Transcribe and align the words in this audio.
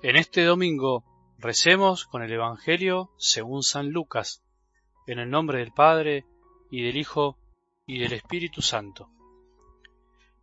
En 0.00 0.14
este 0.14 0.44
domingo 0.44 1.02
recemos 1.38 2.06
con 2.06 2.22
el 2.22 2.32
Evangelio 2.32 3.10
según 3.18 3.64
San 3.64 3.88
Lucas, 3.90 4.44
en 5.08 5.18
el 5.18 5.28
nombre 5.28 5.58
del 5.58 5.72
Padre, 5.72 6.24
y 6.70 6.84
del 6.84 6.96
Hijo, 6.96 7.36
y 7.84 7.98
del 7.98 8.12
Espíritu 8.12 8.62
Santo. 8.62 9.10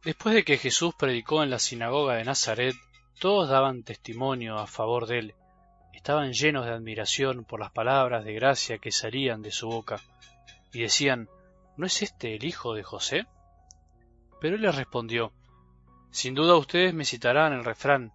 Después 0.04 0.36
de 0.36 0.44
que 0.44 0.58
Jesús 0.58 0.94
predicó 0.96 1.42
en 1.42 1.50
la 1.50 1.60
sinagoga 1.60 2.16
de 2.16 2.26
Nazaret, 2.26 2.76
todos 3.22 3.48
daban 3.48 3.84
testimonio 3.84 4.58
a 4.58 4.68
favor 4.68 5.08
de 5.08 5.20
él. 5.20 5.36
Estaban 5.94 6.34
llenos 6.34 6.66
de 6.66 6.74
admiración 6.74 7.46
por 7.46 7.62
las 7.62 7.72
palabras 7.72 8.26
de 8.26 8.34
gracia 8.34 8.78
que 8.78 8.92
salían 8.92 9.42
de 9.42 9.52
su 9.52 9.70
boca, 9.70 10.02
y 10.74 10.82
decían, 10.82 11.30
¿no 11.78 11.86
es 11.86 12.02
este 12.02 12.36
el 12.36 12.44
hijo 12.44 12.74
de 12.74 12.84
José? 12.84 13.26
Pero 14.42 14.58
él 14.58 14.64
les 14.64 14.76
respondió, 14.76 15.32
Sin 16.12 16.36
duda 16.36 16.58
ustedes 16.58 16.94
me 16.94 17.06
citarán 17.06 17.54
el 17.54 17.64
refrán, 17.64 18.12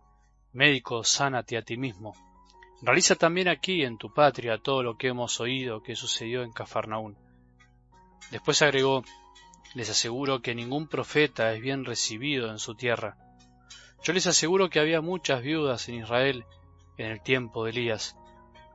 Médico, 0.52 1.04
sánate 1.04 1.56
a 1.56 1.62
ti 1.62 1.76
mismo. 1.76 2.14
Realiza 2.82 3.14
también 3.14 3.46
aquí 3.46 3.84
en 3.84 3.98
tu 3.98 4.12
patria 4.12 4.58
todo 4.58 4.82
lo 4.82 4.96
que 4.96 5.08
hemos 5.08 5.38
oído 5.38 5.82
que 5.82 5.94
sucedió 5.94 6.42
en 6.42 6.50
Cafarnaún. 6.50 7.16
Después 8.32 8.60
agregó, 8.62 9.04
les 9.74 9.90
aseguro 9.90 10.42
que 10.42 10.56
ningún 10.56 10.88
profeta 10.88 11.52
es 11.52 11.60
bien 11.60 11.84
recibido 11.84 12.50
en 12.50 12.58
su 12.58 12.74
tierra. 12.74 13.16
Yo 14.02 14.12
les 14.12 14.26
aseguro 14.26 14.70
que 14.70 14.80
había 14.80 15.00
muchas 15.00 15.42
viudas 15.42 15.88
en 15.88 15.96
Israel 15.96 16.44
en 16.96 17.12
el 17.12 17.22
tiempo 17.22 17.64
de 17.64 17.70
Elías, 17.70 18.16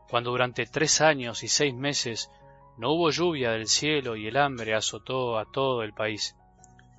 cuando 0.09 0.31
durante 0.31 0.65
tres 0.65 1.01
años 1.01 1.43
y 1.43 1.49
seis 1.49 1.73
meses 1.73 2.31
no 2.77 2.91
hubo 2.91 3.09
lluvia 3.09 3.51
del 3.51 3.67
cielo 3.67 4.15
y 4.15 4.27
el 4.27 4.37
hambre 4.37 4.75
azotó 4.75 5.37
a 5.37 5.51
todo 5.51 5.83
el 5.83 5.93
país. 5.93 6.37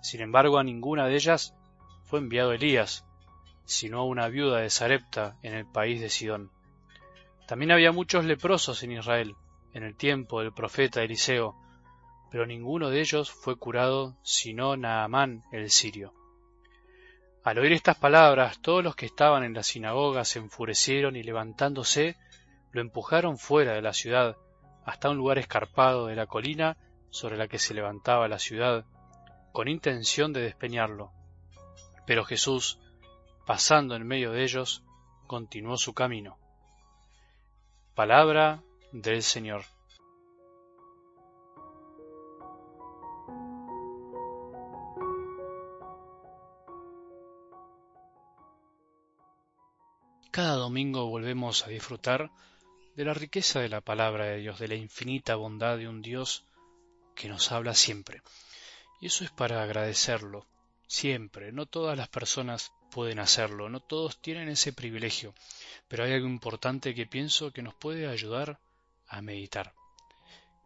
Sin 0.03 0.21
embargo, 0.21 0.59
a 0.59 0.65
ninguna 0.65 1.07
de 1.07 1.15
ellas 1.15 1.55
fue 2.05 2.19
enviado 2.19 2.53
Elías, 2.53 3.06
sino 3.67 3.99
a 3.99 4.05
una 4.05 4.29
viuda 4.29 4.61
de 4.61 4.71
Sarepta 4.71 5.37
en 5.43 5.55
el 5.55 5.67
país 5.67 6.01
de 6.01 6.09
Sidón. 6.09 6.51
También 7.47 7.73
había 7.73 7.93
muchos 7.93 8.25
leprosos 8.25 8.83
en 8.83 8.93
Israel, 8.93 9.35
en 9.75 9.83
el 9.83 9.95
tiempo 9.95 10.41
del 10.41 10.53
profeta 10.53 11.03
Eliseo, 11.03 11.55
pero 12.31 12.47
ninguno 12.47 12.91
de 12.91 13.01
ellos 13.01 13.31
fue 13.31 13.57
curado 13.57 14.17
sino 14.23 14.77
Naamán 14.77 15.43
el 15.53 15.71
sirio. 15.71 16.15
Al 17.45 17.59
oír 17.59 17.73
estas 17.73 17.97
palabras, 17.97 18.61
todos 18.61 18.83
los 18.83 18.97
que 18.97 19.07
estaban 19.07 19.45
en 19.45 19.55
la 19.55 19.63
sinagoga 19.63 20.25
se 20.25 20.41
enfurecieron 20.41 21.15
y 21.15 21.23
levantándose, 21.23 22.17
lo 22.73 22.81
empujaron 22.81 23.39
fuera 23.39 23.75
de 23.75 23.83
la 23.83 23.93
ciudad, 23.93 24.37
hasta 24.85 25.11
un 25.11 25.17
lugar 25.17 25.39
escarpado 25.39 26.07
de 26.07 26.17
la 26.17 26.27
colina 26.27 26.77
sobre 27.11 27.37
la 27.37 27.47
que 27.47 27.59
se 27.59 27.75
levantaba 27.75 28.27
la 28.29 28.39
ciudad, 28.39 28.85
con 29.53 29.69
intención 29.69 30.33
de 30.33 30.43
despeñarlo. 30.43 31.13
Pero 32.05 32.25
Jesús, 32.25 32.81
pasando 33.47 33.95
en 33.95 34.05
medio 34.07 34.33
de 34.33 34.43
ellos, 34.43 34.83
continuó 35.29 35.79
su 35.79 35.95
camino. 35.95 36.37
Palabra 37.95 38.65
del 38.91 39.23
Señor. 39.23 39.65
Cada 50.33 50.57
domingo 50.57 51.07
volvemos 51.07 51.65
a 51.65 51.71
disfrutar 51.71 52.31
de 52.97 53.05
la 53.05 53.15
riqueza 53.15 53.61
de 53.61 53.69
la 53.69 53.81
palabra 53.81 54.27
de 54.27 54.39
Dios, 54.39 54.59
de 54.59 54.69
la 54.69 54.75
infinita 54.75 55.37
bondad 55.37 55.79
de 55.79 55.89
un 55.89 56.03
Dios 56.03 56.45
que 57.15 57.29
nos 57.29 57.53
habla 57.53 57.75
siempre. 57.75 58.23
Y 59.01 59.07
eso 59.07 59.25
es 59.25 59.31
para 59.31 59.63
agradecerlo, 59.63 60.47
siempre. 60.87 61.53
No 61.53 61.67
todas 61.67 61.97
las 61.97 62.09
personas 62.09 62.73
pueden 62.91 63.19
hacerlo, 63.19 63.69
no 63.69 63.81
todos 63.81 64.21
tienen 64.21 64.49
ese 64.49 64.73
privilegio, 64.73 65.35
pero 65.89 66.05
hay 66.05 66.13
algo 66.13 66.29
importante 66.29 66.95
que 66.95 67.07
pienso 67.07 67.53
que 67.53 67.63
nos 67.63 67.75
puede 67.75 68.07
ayudar 68.07 68.61
a 69.09 69.21
meditar. 69.23 69.75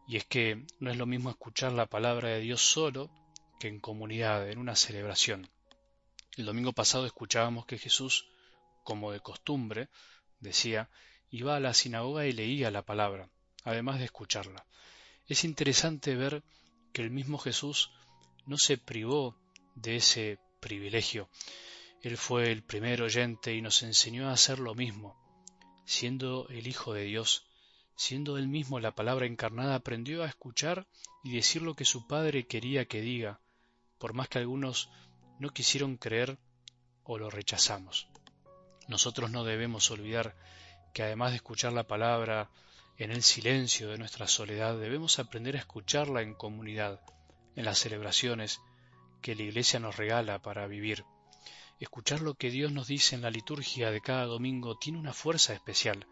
Y 0.06 0.17
es 0.17 0.25
que 0.25 0.67
no 0.78 0.91
es 0.91 0.97
lo 0.97 1.06
mismo 1.06 1.31
escuchar 1.31 1.72
la 1.72 1.87
palabra 1.87 2.28
de 2.28 2.41
Dios 2.41 2.61
solo 2.61 3.11
que 3.59 3.69
en 3.69 3.81
comunidad, 3.81 4.49
en 4.49 4.59
una 4.59 4.75
celebración. 4.75 5.49
El 6.37 6.47
domingo 6.47 6.72
pasado 6.72 7.06
escuchábamos 7.06 7.66
que 7.66 7.78
Jesús, 7.78 8.28
como 8.83 9.12
de 9.12 9.21
costumbre, 9.21 9.89
decía, 10.41 10.89
iba 11.31 11.56
a 11.56 11.61
la 11.61 11.75
sinagoga 11.75 12.27
y 12.27 12.33
leía 12.33 12.71
la 12.71 12.83
palabra, 12.83 13.28
además 13.65 13.99
de 13.99 14.06
escucharla. 14.06 14.65
Es 15.27 15.45
interesante 15.45 16.16
ver 16.16 16.43
que 16.93 17.03
el 17.03 17.11
mismo 17.11 17.39
Jesús 17.39 17.91
no 18.47 18.59
se 18.59 18.78
privó 18.78 19.37
de 19.75 19.97
ese 19.97 20.39
privilegio. 20.61 21.29
Él 22.03 22.17
fue 22.17 22.51
el 22.51 22.63
primer 22.63 23.03
oyente 23.03 23.55
y 23.55 23.63
nos 23.63 23.83
enseñó 23.83 24.29
a 24.29 24.33
hacer 24.33 24.59
lo 24.59 24.75
mismo. 24.75 25.17
Siendo 25.85 26.49
el 26.49 26.67
Hijo 26.67 26.95
de 26.95 27.05
Dios, 27.05 27.47
siendo 27.97 28.39
él 28.39 28.49
mismo 28.49 28.81
la 28.81 28.95
palabra 28.95 29.27
encarnada, 29.27 29.75
aprendió 29.75 30.23
a 30.23 30.29
escuchar 30.29 30.87
y 31.23 31.35
decir 31.35 31.63
lo 31.63 31.75
que 31.75 31.85
su 31.85 32.07
Padre 32.07 32.47
quería 32.47 32.87
que 32.87 33.01
diga, 33.03 33.41
por 33.99 34.15
más 34.15 34.29
que 34.29 34.39
algunos 34.39 34.91
no 35.39 35.51
quisieron 35.51 35.97
creer 35.97 36.39
o 37.03 37.19
lo 37.19 37.29
rechazamos. 37.29 38.09
Nosotros 38.89 39.31
no 39.31 39.45
debemos 39.45 39.91
olvidar 39.91 40.37
que 40.95 41.03
además 41.03 41.31
de 41.31 41.37
escuchar 41.37 41.73
la 41.73 41.87
palabra 41.87 42.51
en 42.97 43.11
el 43.11 43.23
silencio 43.23 43.91
de 43.91 43.99
nuestra 43.99 44.27
soledad, 44.27 44.79
debemos 44.79 45.19
aprender 45.19 45.57
a 45.57 45.61
escucharla 45.61 46.23
en 46.23 46.35
comunidad, 46.35 47.01
en 47.57 47.65
las 47.65 47.79
celebraciones 47.79 48.61
que 49.21 49.35
la 49.35 49.43
Iglesia 49.43 49.81
nos 49.81 49.97
regala 49.97 50.41
para 50.41 50.67
vivir. 50.67 51.05
Escuchar 51.79 52.21
lo 52.21 52.35
que 52.35 52.51
Dios 52.51 52.73
nos 52.73 52.89
dice 52.89 53.15
en 53.15 53.23
la 53.23 53.31
liturgia 53.31 53.91
de 53.91 54.01
cada 54.01 54.27
domingo 54.27 54.77
tiene 54.77 54.99
una 54.99 55.13
fuerza 55.13 55.55
especial, 55.55 56.07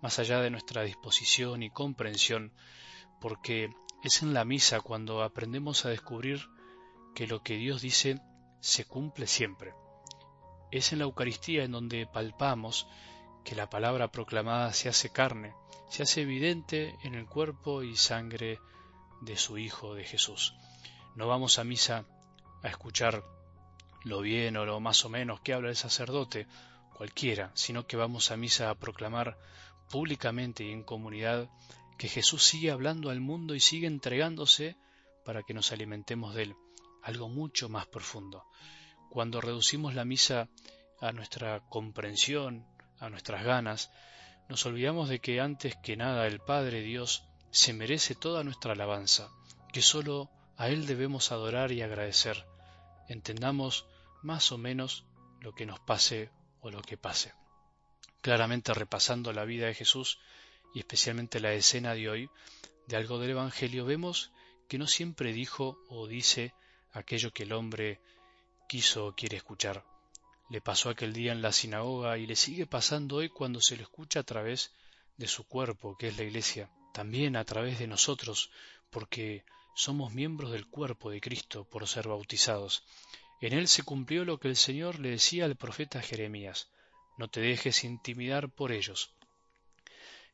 más 0.00 0.18
allá 0.18 0.40
de 0.40 0.50
nuestra 0.50 0.82
disposición 0.82 1.62
y 1.62 1.70
comprensión, 1.70 2.52
porque 3.20 3.70
es 4.02 4.22
en 4.22 4.34
la 4.34 4.44
misa 4.44 4.80
cuando 4.80 5.22
aprendemos 5.22 5.84
a 5.84 5.90
descubrir 5.90 6.40
que 7.14 7.26
lo 7.26 7.42
que 7.42 7.56
Dios 7.56 7.82
dice 7.82 8.20
se 8.60 8.84
cumple 8.84 9.26
siempre. 9.26 9.74
Es 10.70 10.92
en 10.92 11.00
la 11.00 11.04
Eucaristía 11.04 11.64
en 11.64 11.72
donde 11.72 12.06
palpamos 12.06 12.86
que 13.44 13.54
la 13.54 13.68
palabra 13.68 14.10
proclamada 14.10 14.72
se 14.72 14.88
hace 14.88 15.10
carne, 15.10 15.54
se 15.88 16.02
hace 16.02 16.22
evidente 16.22 16.96
en 17.02 17.14
el 17.14 17.26
cuerpo 17.26 17.82
y 17.82 17.96
sangre 17.96 18.58
de 19.20 19.36
su 19.36 19.58
Hijo 19.58 19.94
de 19.94 20.04
Jesús. 20.04 20.54
No 21.14 21.28
vamos 21.28 21.58
a 21.58 21.64
misa 21.64 22.06
a 22.62 22.68
escuchar 22.68 23.24
lo 24.04 24.20
bien 24.20 24.56
o 24.56 24.64
lo 24.64 24.80
más 24.80 25.04
o 25.04 25.08
menos 25.08 25.40
que 25.40 25.52
habla 25.52 25.70
el 25.70 25.76
sacerdote, 25.76 26.46
cualquiera, 26.94 27.50
sino 27.54 27.86
que 27.86 27.96
vamos 27.96 28.30
a 28.30 28.36
misa 28.36 28.70
a 28.70 28.74
proclamar 28.74 29.38
públicamente 29.90 30.64
y 30.64 30.70
en 30.70 30.82
comunidad 30.82 31.48
que 31.98 32.08
Jesús 32.08 32.44
sigue 32.44 32.70
hablando 32.70 33.10
al 33.10 33.20
mundo 33.20 33.54
y 33.54 33.60
sigue 33.60 33.86
entregándose 33.86 34.76
para 35.24 35.42
que 35.42 35.54
nos 35.54 35.72
alimentemos 35.72 36.34
de 36.34 36.44
él, 36.44 36.56
algo 37.02 37.28
mucho 37.28 37.68
más 37.68 37.86
profundo. 37.86 38.44
Cuando 39.10 39.40
reducimos 39.40 39.94
la 39.94 40.04
misa 40.04 40.48
a 41.00 41.12
nuestra 41.12 41.60
comprensión, 41.68 42.66
a 42.98 43.10
nuestras 43.10 43.44
ganas, 43.44 43.90
nos 44.48 44.64
olvidamos 44.66 45.08
de 45.08 45.20
que 45.20 45.40
antes 45.40 45.76
que 45.82 45.96
nada 45.96 46.26
el 46.26 46.40
Padre 46.40 46.82
Dios 46.82 47.24
se 47.50 47.72
merece 47.72 48.14
toda 48.14 48.44
nuestra 48.44 48.72
alabanza, 48.72 49.28
que 49.72 49.82
sólo 49.82 50.30
a 50.56 50.68
Él 50.68 50.86
debemos 50.86 51.32
adorar 51.32 51.72
y 51.72 51.82
agradecer, 51.82 52.46
entendamos 53.08 53.86
más 54.22 54.52
o 54.52 54.58
menos 54.58 55.04
lo 55.40 55.54
que 55.54 55.66
nos 55.66 55.80
pase 55.80 56.30
o 56.60 56.70
lo 56.70 56.82
que 56.82 56.96
pase. 56.96 57.32
Claramente 58.20 58.72
repasando 58.74 59.32
la 59.32 59.44
vida 59.44 59.66
de 59.66 59.74
Jesús 59.74 60.18
y 60.74 60.78
especialmente 60.78 61.40
la 61.40 61.52
escena 61.52 61.94
de 61.94 62.08
hoy 62.08 62.30
de 62.86 62.96
algo 62.96 63.18
del 63.18 63.30
Evangelio, 63.30 63.84
vemos 63.84 64.32
que 64.68 64.78
no 64.78 64.86
siempre 64.86 65.32
dijo 65.32 65.78
o 65.88 66.06
dice 66.06 66.54
aquello 66.92 67.32
que 67.32 67.42
el 67.42 67.52
hombre 67.52 68.00
quiso 68.68 69.06
o 69.06 69.14
quiere 69.14 69.36
escuchar. 69.36 69.84
Le 70.48 70.60
pasó 70.60 70.90
aquel 70.90 71.12
día 71.12 71.32
en 71.32 71.42
la 71.42 71.52
sinagoga 71.52 72.18
y 72.18 72.26
le 72.26 72.36
sigue 72.36 72.66
pasando 72.66 73.16
hoy 73.16 73.28
cuando 73.28 73.60
se 73.60 73.76
lo 73.76 73.82
escucha 73.82 74.20
a 74.20 74.24
través 74.24 74.72
de 75.16 75.26
su 75.26 75.46
cuerpo, 75.46 75.96
que 75.96 76.08
es 76.08 76.16
la 76.16 76.24
Iglesia, 76.24 76.70
también 76.92 77.36
a 77.36 77.44
través 77.44 77.78
de 77.78 77.86
nosotros, 77.86 78.50
porque 78.90 79.44
somos 79.74 80.12
miembros 80.12 80.52
del 80.52 80.66
cuerpo 80.66 81.10
de 81.10 81.20
Cristo 81.20 81.64
por 81.64 81.86
ser 81.86 82.08
bautizados. 82.08 82.84
En 83.40 83.52
él 83.52 83.68
se 83.68 83.82
cumplió 83.82 84.24
lo 84.24 84.38
que 84.38 84.48
el 84.48 84.56
Señor 84.56 84.98
le 84.98 85.10
decía 85.10 85.44
al 85.44 85.56
profeta 85.56 86.00
Jeremías, 86.00 86.70
no 87.18 87.28
te 87.28 87.40
dejes 87.40 87.84
intimidar 87.84 88.50
por 88.50 88.72
ellos. 88.72 89.14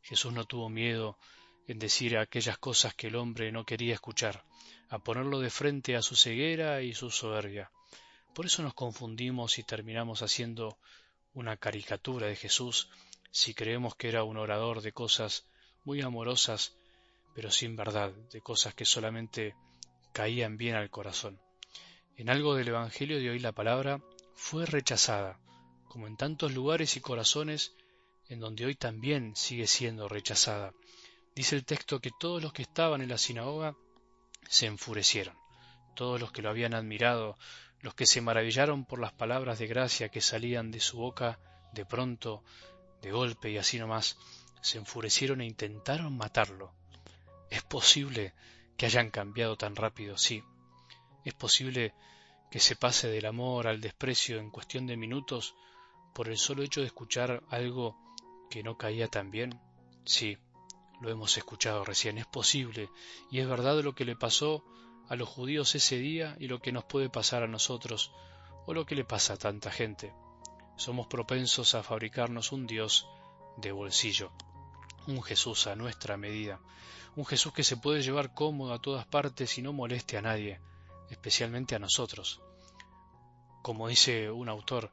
Jesús 0.03 0.33
no 0.33 0.45
tuvo 0.45 0.69
miedo 0.69 1.19
en 1.67 1.79
decir 1.79 2.17
aquellas 2.17 2.59
cosas 2.59 2.95
que 2.95 3.09
el 3.09 3.17
hombre 3.17 3.53
no 3.53 3.65
quería 3.65 3.95
escuchar, 3.95 4.45
a 4.89 4.99
ponerlo 4.99 5.41
de 5.41 5.51
frente 5.51 5.97
a 5.97 6.03
su 6.03 6.17
ceguera 6.17 6.83
y 6.83 6.95
su 6.95 7.11
soberbia. 7.11 7.71
Por 8.35 8.47
eso 8.47 8.63
nos 8.63 8.75
confundimos 8.75 9.59
y 9.59 9.65
terminamos 9.65 10.23
haciendo 10.23 10.79
una 11.35 11.57
caricatura 11.57 12.27
de 12.27 12.37
Jesús 12.37 12.89
si 13.31 13.53
creemos 13.53 13.95
que 13.97 14.09
era 14.09 14.25
un 14.25 14.39
orador 14.39 14.81
de 14.81 14.93
cosas 14.93 15.45
muy 15.85 16.01
amorosas, 16.01 16.78
pero 17.39 17.53
sin 17.53 17.77
verdad, 17.77 18.11
de 18.33 18.41
cosas 18.41 18.75
que 18.75 18.85
solamente 18.85 19.55
caían 20.13 20.57
bien 20.57 20.75
al 20.75 20.91
corazón. 20.91 21.41
En 22.17 22.31
algo 22.31 22.57
del 22.57 22.67
Evangelio 22.67 23.21
de 23.21 23.31
hoy 23.31 23.39
la 23.39 23.53
palabra 23.53 24.03
fue 24.35 24.67
rechazada, 24.67 25.39
como 25.87 26.09
en 26.09 26.17
tantos 26.17 26.53
lugares 26.53 26.97
y 26.97 27.01
corazones 27.01 27.77
en 28.29 28.41
donde 28.41 28.67
hoy 28.67 28.75
también 28.75 29.37
sigue 29.37 29.69
siendo 29.69 30.09
rechazada. 30.09 30.73
Dice 31.37 31.55
el 31.55 31.65
texto 31.65 32.01
que 32.01 32.11
todos 32.19 32.43
los 32.43 32.53
que 32.53 32.63
estaban 32.63 33.03
en 33.03 33.09
la 33.09 33.19
sinagoga 33.19 33.77
se 34.49 34.67
enfurecieron, 34.67 35.39
todos 35.95 36.21
los 36.21 36.33
que 36.33 36.43
lo 36.43 36.51
habían 36.51 36.75
admirado, 36.75 37.39
los 37.83 37.95
que 37.95 38.07
se 38.07 38.21
maravillaron 38.21 38.85
por 38.85 38.99
las 38.99 39.13
palabras 39.13 39.61
de 39.61 39.69
gracia 39.69 40.09
que 40.09 40.21
salían 40.21 40.73
de 40.73 40.81
su 40.81 40.99
boca 40.99 41.39
de 41.73 41.87
pronto, 41.87 42.43
de 43.01 43.13
golpe 43.13 43.49
y 43.49 43.59
así 43.59 43.79
nomás, 43.79 44.19
se 44.61 44.79
enfurecieron 44.79 45.41
e 45.41 45.47
intentaron 45.47 46.17
matarlo. 46.17 46.75
¿Es 47.69 47.73
posible 47.73 48.33
que 48.79 48.87
hayan 48.87 49.11
cambiado 49.11 49.59
tan 49.59 49.77
rápido? 49.77 50.17
Sí. 50.17 50.43
¿Es 51.23 51.35
posible 51.35 51.93
que 52.51 52.61
se 52.61 52.77
pase 52.77 53.09
del 53.09 53.27
amor 53.27 53.67
al 53.67 53.83
desprecio 53.83 54.39
en 54.39 54.49
cuestión 54.51 54.87
de 54.87 54.97
minutos 54.97 55.55
por 56.15 56.31
el 56.31 56.39
solo 56.39 56.63
hecho 56.63 56.81
de 56.81 56.87
escuchar 56.87 57.43
algo 57.51 57.95
que 58.49 58.63
no 58.63 58.79
caía 58.79 59.09
tan 59.09 59.31
bien? 59.31 59.61
Sí, 60.07 60.39
lo 61.03 61.11
hemos 61.11 61.37
escuchado 61.37 61.85
recién, 61.85 62.17
es 62.17 62.27
posible, 62.27 62.89
y 63.31 63.41
es 63.41 63.47
verdad 63.47 63.83
lo 63.83 63.95
que 63.95 64.07
le 64.07 64.17
pasó 64.17 64.65
a 65.07 65.15
los 65.15 65.29
judíos 65.29 65.75
ese 65.75 65.99
día 65.99 66.39
y 66.41 66.49
lo 66.49 66.61
que 66.61 66.73
nos 66.73 66.85
puede 66.85 67.11
pasar 67.11 67.43
a 67.43 67.49
nosotros, 67.49 68.13
o 68.65 68.73
lo 68.73 68.87
que 68.87 68.95
le 68.95 69.05
pasa 69.05 69.35
a 69.35 69.37
tanta 69.37 69.71
gente. 69.71 70.15
Somos 70.77 71.07
propensos 71.07 71.75
a 71.75 71.83
fabricarnos 71.83 72.51
un 72.51 72.67
Dios 72.67 73.07
de 73.59 73.73
bolsillo, 73.73 74.33
un 75.09 75.23
Jesús 75.23 75.67
a 75.67 75.75
nuestra 75.75 76.17
medida, 76.17 76.61
un 77.17 77.25
Jesús 77.25 77.53
que 77.53 77.65
se 77.65 77.79
puede 77.79 78.03
llevar 78.03 78.35
cómodo 78.35 78.75
a 78.75 78.81
todas 78.81 79.07
partes 79.07 79.57
y 79.59 79.63
no 79.63 79.73
moleste 79.73 80.19
a 80.19 80.23
nadie, 80.23 80.61
especialmente 81.11 81.75
a 81.75 81.79
nosotros. 81.79 82.41
Como 83.63 83.89
dice 83.89 84.31
un 84.31 84.49
autor, 84.49 84.93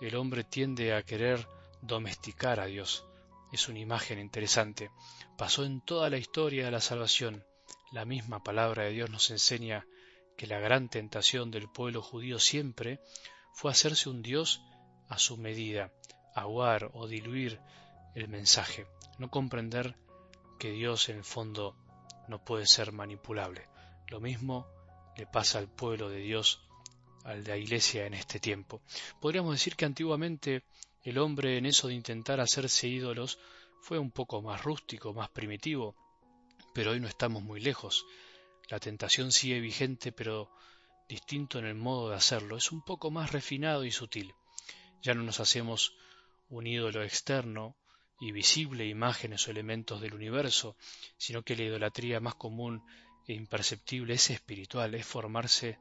el 0.00 0.14
hombre 0.14 0.44
tiende 0.44 0.94
a 0.94 1.02
querer 1.02 1.48
domesticar 1.82 2.60
a 2.60 2.66
Dios. 2.66 3.04
Es 3.52 3.68
una 3.68 3.80
imagen 3.80 4.18
interesante. 4.18 4.90
Pasó 5.36 5.64
en 5.64 5.80
toda 5.80 6.10
la 6.10 6.18
historia 6.18 6.64
de 6.64 6.70
la 6.70 6.80
salvación. 6.80 7.44
La 7.92 8.04
misma 8.04 8.42
palabra 8.42 8.84
de 8.84 8.90
Dios 8.90 9.10
nos 9.10 9.30
enseña 9.30 9.86
que 10.36 10.46
la 10.46 10.60
gran 10.60 10.88
tentación 10.88 11.50
del 11.50 11.68
pueblo 11.68 12.02
judío 12.02 12.38
siempre 12.38 13.00
fue 13.52 13.70
hacerse 13.70 14.08
un 14.08 14.22
Dios 14.22 14.62
a 15.08 15.18
su 15.18 15.36
medida, 15.36 15.92
aguar 16.34 16.90
o 16.92 17.06
diluir 17.06 17.60
el 18.16 18.28
mensaje, 18.28 18.86
no 19.18 19.30
comprender 19.30 19.94
que 20.58 20.70
Dios 20.70 21.10
en 21.10 21.18
el 21.18 21.24
fondo 21.24 21.76
no 22.28 22.42
puede 22.42 22.66
ser 22.66 22.90
manipulable. 22.90 23.68
Lo 24.08 24.20
mismo 24.20 24.66
le 25.18 25.26
pasa 25.26 25.58
al 25.58 25.68
pueblo 25.68 26.08
de 26.08 26.20
Dios, 26.20 26.62
de 27.26 27.42
la 27.42 27.58
iglesia 27.58 28.06
en 28.06 28.14
este 28.14 28.40
tiempo. 28.40 28.80
Podríamos 29.20 29.52
decir 29.52 29.76
que 29.76 29.84
antiguamente 29.84 30.64
el 31.02 31.18
hombre 31.18 31.58
en 31.58 31.66
eso 31.66 31.88
de 31.88 31.94
intentar 31.94 32.40
hacerse 32.40 32.88
ídolos 32.88 33.38
fue 33.82 33.98
un 33.98 34.10
poco 34.10 34.40
más 34.40 34.64
rústico, 34.64 35.12
más 35.12 35.28
primitivo, 35.28 35.94
pero 36.72 36.92
hoy 36.92 37.00
no 37.00 37.08
estamos 37.08 37.42
muy 37.42 37.60
lejos. 37.60 38.06
La 38.70 38.80
tentación 38.80 39.30
sigue 39.30 39.60
vigente, 39.60 40.10
pero 40.10 40.50
distinto 41.06 41.58
en 41.58 41.66
el 41.66 41.74
modo 41.74 42.08
de 42.08 42.16
hacerlo, 42.16 42.56
es 42.56 42.72
un 42.72 42.82
poco 42.82 43.10
más 43.10 43.32
refinado 43.32 43.84
y 43.84 43.90
sutil. 43.90 44.34
Ya 45.02 45.12
no 45.12 45.22
nos 45.22 45.38
hacemos 45.38 45.94
un 46.48 46.66
ídolo 46.66 47.02
externo 47.02 47.76
y 48.20 48.32
visible 48.32 48.86
imágenes 48.86 49.46
o 49.46 49.50
elementos 49.50 50.00
del 50.00 50.14
universo, 50.14 50.76
sino 51.16 51.42
que 51.42 51.56
la 51.56 51.64
idolatría 51.64 52.20
más 52.20 52.34
común 52.34 52.82
e 53.26 53.34
imperceptible 53.34 54.14
es 54.14 54.30
espiritual, 54.30 54.94
es 54.94 55.06
formarse 55.06 55.78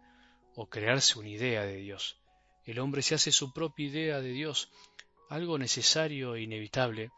o 0.55 0.67
crearse 0.67 1.19
una 1.19 1.29
idea 1.29 1.63
de 1.63 1.77
Dios. 1.77 2.17
El 2.65 2.79
hombre 2.79 3.01
se 3.01 3.15
hace 3.15 3.31
su 3.31 3.53
propia 3.53 3.87
idea 3.87 4.21
de 4.21 4.31
Dios, 4.31 4.71
algo 5.29 5.57
necesario 5.57 6.35
e 6.35 6.41
inevitable, 6.41 7.11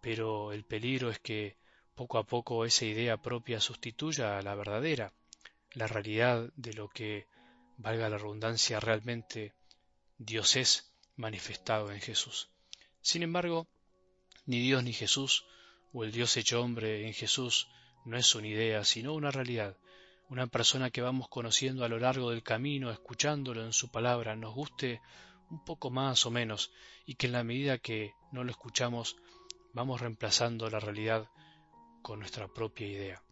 pero 0.00 0.52
el 0.52 0.64
peligro 0.64 1.10
es 1.10 1.18
que 1.18 1.56
poco 1.94 2.18
a 2.18 2.24
poco 2.24 2.64
esa 2.64 2.84
idea 2.84 3.20
propia 3.20 3.60
sustituya 3.60 4.38
a 4.38 4.42
la 4.42 4.54
verdadera, 4.54 5.12
la 5.72 5.86
realidad 5.86 6.50
de 6.56 6.72
lo 6.72 6.88
que, 6.88 7.26
valga 7.76 8.10
la 8.10 8.18
redundancia, 8.18 8.78
realmente 8.78 9.54
Dios 10.18 10.56
es 10.56 10.92
manifestado 11.16 11.90
en 11.92 12.00
Jesús. 12.00 12.50
Sin 13.00 13.22
embargo, 13.22 13.68
ni 14.46 14.60
Dios 14.60 14.82
ni 14.84 14.92
Jesús, 14.92 15.44
o 15.92 16.04
el 16.04 16.12
Dios 16.12 16.36
hecho 16.36 16.60
hombre 16.62 17.06
en 17.06 17.14
Jesús, 17.14 17.68
no 18.04 18.16
es 18.16 18.34
una 18.34 18.48
idea, 18.48 18.84
sino 18.84 19.14
una 19.14 19.30
realidad, 19.30 19.76
una 20.28 20.46
persona 20.46 20.90
que 20.90 21.02
vamos 21.02 21.28
conociendo 21.28 21.84
a 21.84 21.88
lo 21.88 21.98
largo 21.98 22.30
del 22.30 22.42
camino, 22.42 22.90
escuchándolo 22.90 23.64
en 23.64 23.72
su 23.72 23.90
palabra, 23.90 24.36
nos 24.36 24.54
guste 24.54 25.00
un 25.50 25.64
poco 25.64 25.90
más 25.90 26.24
o 26.26 26.30
menos, 26.30 26.72
y 27.06 27.14
que 27.14 27.26
en 27.26 27.32
la 27.32 27.44
medida 27.44 27.78
que 27.78 28.14
no 28.32 28.44
lo 28.44 28.50
escuchamos, 28.50 29.16
vamos 29.72 30.00
reemplazando 30.00 30.70
la 30.70 30.80
realidad 30.80 31.28
con 32.02 32.20
nuestra 32.20 32.48
propia 32.48 32.86
idea. 32.86 33.22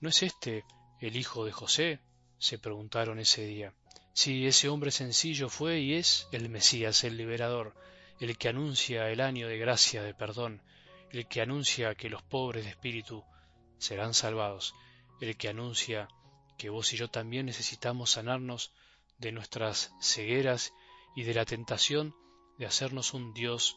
¿No 0.00 0.08
es 0.08 0.22
este 0.22 0.64
el 1.00 1.16
hijo 1.16 1.44
de 1.44 1.52
José? 1.52 2.00
se 2.38 2.58
preguntaron 2.58 3.18
ese 3.18 3.44
día. 3.44 3.74
Sí, 4.12 4.46
ese 4.46 4.68
hombre 4.68 4.90
sencillo 4.90 5.48
fue 5.48 5.80
y 5.80 5.94
es 5.94 6.28
el 6.32 6.48
Mesías, 6.48 7.04
el 7.04 7.16
liberador, 7.16 7.74
el 8.20 8.36
que 8.36 8.48
anuncia 8.48 9.10
el 9.10 9.20
año 9.20 9.48
de 9.48 9.58
gracia, 9.58 10.02
de 10.02 10.14
perdón, 10.14 10.62
el 11.10 11.26
que 11.26 11.40
anuncia 11.40 11.94
que 11.94 12.10
los 12.10 12.22
pobres 12.22 12.64
de 12.64 12.70
espíritu 12.70 13.24
serán 13.78 14.14
salvados, 14.14 14.74
el 15.20 15.36
que 15.36 15.48
anuncia 15.48 16.08
que 16.56 16.70
vos 16.70 16.92
y 16.92 16.96
yo 16.96 17.08
también 17.08 17.46
necesitamos 17.46 18.12
sanarnos 18.12 18.72
de 19.18 19.32
nuestras 19.32 19.92
cegueras 20.00 20.72
y 21.14 21.22
de 21.22 21.34
la 21.34 21.44
tentación 21.44 22.14
de 22.58 22.66
hacernos 22.66 23.14
un 23.14 23.32
Dios 23.32 23.76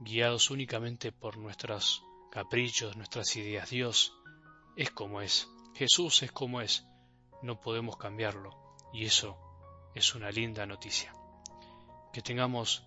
guiados 0.00 0.50
únicamente 0.50 1.12
por 1.12 1.36
nuestros 1.36 2.02
caprichos, 2.30 2.96
nuestras 2.96 3.36
ideas. 3.36 3.70
Dios 3.70 4.14
es 4.76 4.90
como 4.90 5.20
es, 5.20 5.48
Jesús 5.74 6.22
es 6.22 6.32
como 6.32 6.60
es, 6.60 6.86
no 7.42 7.60
podemos 7.60 7.96
cambiarlo 7.96 8.76
y 8.92 9.04
eso 9.04 9.38
es 9.94 10.14
una 10.14 10.30
linda 10.30 10.66
noticia. 10.66 11.14
Que 12.12 12.22
tengamos 12.22 12.86